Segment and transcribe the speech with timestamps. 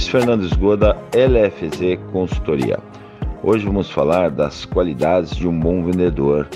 [0.00, 2.78] Luiz Fernandes Goda, LFZ Consultoria.
[3.42, 6.48] Hoje vamos falar das qualidades de um bom vendedor,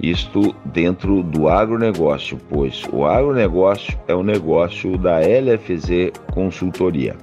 [0.00, 7.16] isto dentro do agronegócio, pois o agronegócio é o negócio da LFZ Consultoria.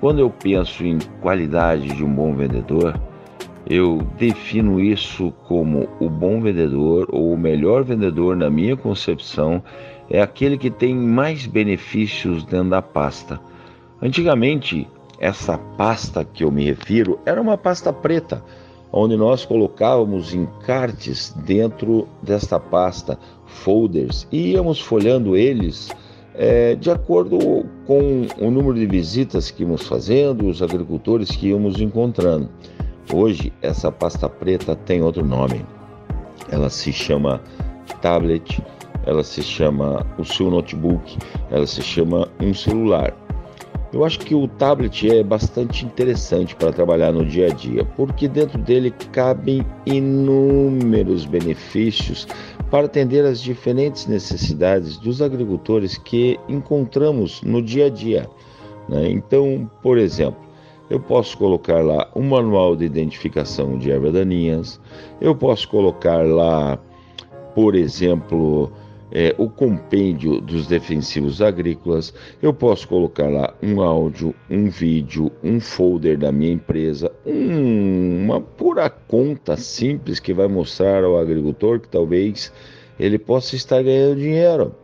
[0.00, 2.98] Quando eu penso em qualidade de um bom vendedor,
[3.68, 9.62] eu defino isso como o bom vendedor ou o melhor vendedor, na minha concepção,
[10.08, 13.38] é aquele que tem mais benefícios dentro da pasta.
[14.00, 18.42] Antigamente, essa pasta que eu me refiro era uma pasta preta,
[18.92, 25.90] onde nós colocávamos encartes dentro desta pasta, folders, e íamos folhando eles
[26.34, 31.80] é, de acordo com o número de visitas que íamos fazendo, os agricultores que íamos
[31.80, 32.48] encontrando.
[33.12, 35.64] Hoje, essa pasta preta tem outro nome.
[36.50, 37.42] Ela se chama
[38.00, 38.62] tablet
[39.08, 41.16] ela se chama o seu notebook,
[41.50, 43.14] ela se chama um celular.
[43.92, 48.28] Eu acho que o tablet é bastante interessante para trabalhar no dia a dia, porque
[48.28, 52.26] dentro dele cabem inúmeros benefícios
[52.70, 58.28] para atender às diferentes necessidades dos agricultores que encontramos no dia a dia.
[58.88, 59.10] Né?
[59.10, 60.40] Então, por exemplo,
[60.90, 64.80] eu posso colocar lá um manual de identificação de ervas daninhas,
[65.18, 66.78] eu posso colocar lá,
[67.54, 68.70] por exemplo,
[69.10, 75.60] é, o compêndio dos defensivos agrícolas, eu posso colocar lá um áudio, um vídeo, um
[75.60, 81.88] folder da minha empresa, um, uma pura conta simples que vai mostrar ao agricultor que
[81.88, 82.52] talvez
[82.98, 84.74] ele possa estar ganhando dinheiro.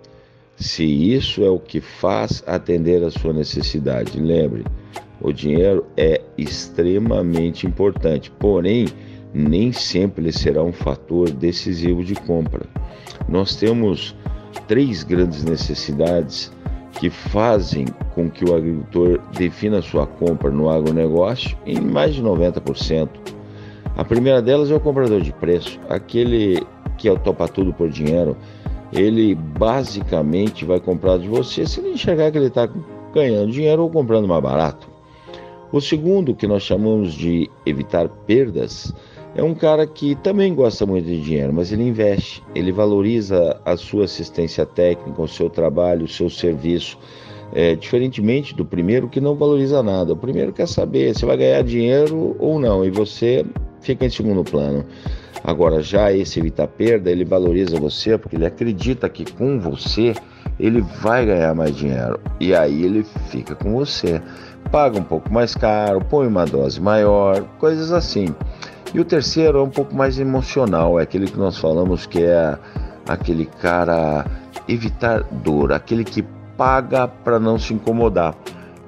[0.57, 4.65] Se isso é o que faz atender a sua necessidade, lembre,
[5.21, 8.87] o dinheiro é extremamente importante, porém,
[9.35, 12.65] nem sempre ele será um fator decisivo de compra.
[13.29, 14.15] Nós temos
[14.69, 16.53] três grandes necessidades
[17.01, 23.09] que fazem com que o agricultor defina sua compra no agronegócio em mais de 90%.
[23.97, 26.65] A primeira delas é o comprador de preço, aquele
[26.97, 28.37] que é topa tudo por dinheiro.
[28.93, 32.69] Ele basicamente vai comprar de você se ele enxergar que ele está
[33.13, 34.89] ganhando dinheiro ou comprando mais barato.
[35.73, 38.95] O segundo, que nós chamamos de evitar perdas,
[39.35, 43.77] é um cara que também gosta muito de dinheiro, mas ele investe, ele valoriza a
[43.77, 46.99] sua assistência técnica, o seu trabalho, o seu serviço.
[47.53, 50.13] É, diferentemente do primeiro que não valoriza nada.
[50.13, 53.45] O primeiro quer saber se vai ganhar dinheiro ou não, e você
[53.81, 54.85] fica em segundo plano.
[55.45, 60.15] Agora, já esse evitar perda, ele valoriza você porque ele acredita que com você
[60.59, 62.19] ele vai ganhar mais dinheiro.
[62.41, 64.23] E aí ele fica com você.
[64.73, 68.35] Paga um pouco mais caro, põe uma dose maior, coisas assim.
[68.95, 72.57] E o terceiro é um pouco mais emocional, é aquele que nós falamos que é
[73.09, 74.25] aquele cara
[74.69, 76.23] evitar dor, aquele que
[76.57, 78.37] paga para não se incomodar.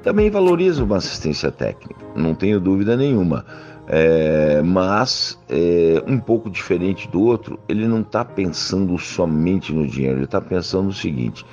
[0.04, 3.44] Também valoriza uma assistência técnica, não tenho dúvida nenhuma.
[3.88, 10.18] É, mas é, um pouco diferente do outro, ele não está pensando somente no dinheiro,
[10.18, 11.44] ele está pensando o seguinte: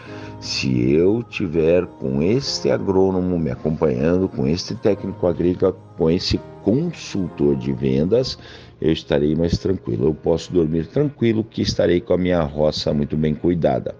[0.44, 7.56] se eu tiver com este agrônomo me acompanhando, com este técnico agrícola, com esse consultor
[7.56, 8.38] de vendas,
[8.82, 10.08] eu estarei mais tranquilo.
[10.08, 13.96] Eu posso dormir tranquilo que estarei com a minha roça muito bem cuidada.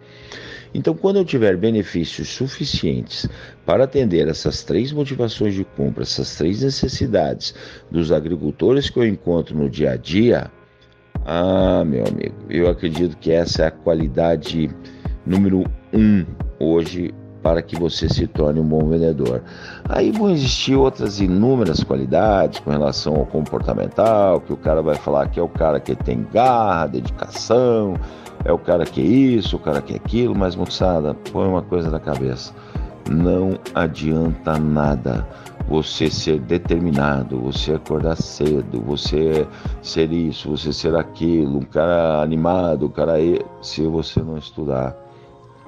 [0.74, 3.26] Então, quando eu tiver benefícios suficientes
[3.66, 7.56] para atender essas três motivações de compra, essas três necessidades
[7.90, 10.52] dos agricultores que eu encontro no dia a dia,
[11.26, 14.70] ah, meu amigo, eu acredito que essa é a qualidade
[15.26, 15.64] número
[15.94, 16.26] um
[16.84, 19.42] hoje para que você se torne um bom vendedor.
[19.90, 25.28] Aí vão existir outras inúmeras qualidades com relação ao comportamental, que o cara vai falar
[25.28, 27.96] que é o cara que tem garra, dedicação,
[28.46, 31.62] é o cara que é isso, o cara que é aquilo, mas moçada, põe uma
[31.62, 32.54] coisa na cabeça.
[33.12, 35.28] Não adianta nada
[35.68, 39.46] você ser determinado, você acordar cedo, você
[39.82, 43.16] ser isso, você ser aquilo, um cara animado, um cara
[43.62, 44.96] se você não estudar.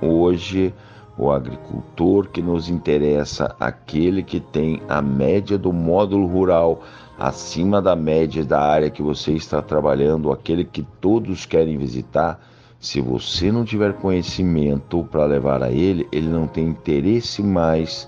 [0.02, 0.74] Hoje
[1.18, 6.82] o agricultor que nos interessa, aquele que tem a média do módulo rural
[7.18, 12.40] acima da média da área que você está trabalhando, aquele que todos querem visitar,
[12.78, 18.08] Se você não tiver conhecimento para levar a ele, ele não tem interesse mais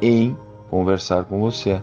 [0.00, 0.34] em
[0.70, 1.82] conversar com você.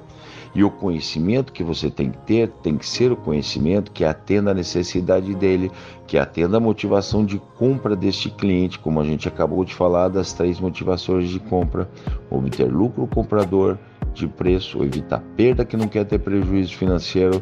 [0.55, 4.51] E o conhecimento que você tem que ter tem que ser o conhecimento que atenda
[4.51, 5.71] a necessidade dele,
[6.05, 10.31] que atenda a motivação de compra deste cliente, como a gente acabou de falar das
[10.31, 11.89] três motivações de compra:
[12.29, 13.79] obter lucro comprador
[14.13, 17.41] de preço, evitar perda que não quer ter prejuízo financeiro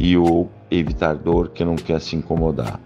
[0.00, 2.80] e o evitar dor que não quer se incomodar.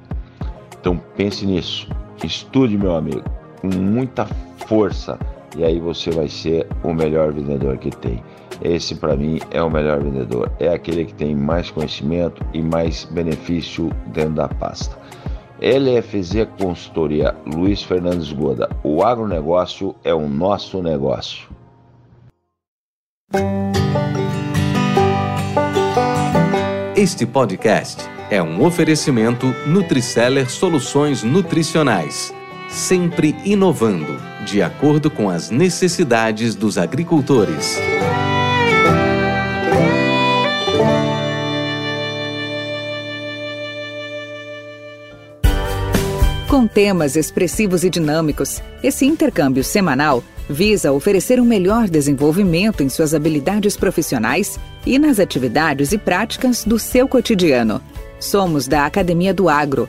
[0.79, 1.89] Então pense nisso,
[2.23, 3.25] estude meu amigo,
[3.61, 4.27] com muita
[4.67, 5.19] força
[5.57, 8.23] e aí você vai ser o melhor vendedor que tem.
[8.63, 13.05] Esse para mim é o melhor vendedor, é aquele que tem mais conhecimento e mais
[13.05, 14.97] benefício dentro da pasta.
[15.61, 18.69] LFZ Consultoria Luiz Fernandes Goda.
[18.83, 21.49] O agronegócio é o nosso negócio.
[26.97, 32.35] Este podcast é um oferecimento Nutriceller Soluções Nutricionais
[32.73, 37.79] sempre inovando, de acordo com as necessidades dos agricultores.
[46.49, 53.15] Com temas expressivos e dinâmicos, esse intercâmbio semanal visa oferecer um melhor desenvolvimento em suas
[53.15, 57.83] habilidades profissionais e nas atividades e práticas do seu cotidiano.
[58.19, 59.89] Somos da Academia do Agro